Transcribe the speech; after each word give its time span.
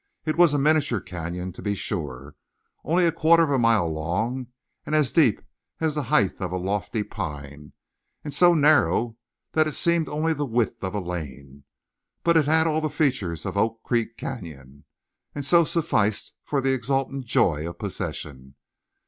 It 0.25 0.35
was 0.35 0.51
a 0.51 0.57
miniature 0.57 0.99
canyon, 0.99 1.51
to 1.53 1.61
be 1.61 1.75
sure, 1.75 2.35
only 2.83 3.05
a 3.05 3.11
quarter 3.11 3.43
of 3.43 3.51
a 3.51 3.59
mile 3.59 3.87
long, 3.87 4.47
and 4.83 4.95
as 4.95 5.11
deep 5.11 5.39
as 5.79 5.93
the 5.93 6.01
height 6.01 6.41
of 6.41 6.51
a 6.51 6.57
lofty 6.57 7.03
pine, 7.03 7.73
and 8.23 8.33
so 8.33 8.55
narrow 8.55 9.15
that 9.51 9.67
it 9.67 9.75
seemed 9.75 10.09
only 10.09 10.33
the 10.33 10.43
width 10.43 10.83
of 10.83 10.95
a 10.95 10.99
lane, 10.99 11.65
but 12.23 12.35
it 12.35 12.45
had 12.45 12.65
all 12.65 12.81
the 12.81 12.89
features 12.89 13.45
of 13.45 13.55
Oak 13.55 13.83
Creek 13.83 14.17
Canyon, 14.17 14.85
and 15.35 15.45
so 15.45 15.63
sufficed 15.63 16.33
for 16.43 16.61
the 16.61 16.73
exultant 16.73 17.27
joy 17.27 17.69
of 17.69 17.77
possession. 17.77 18.55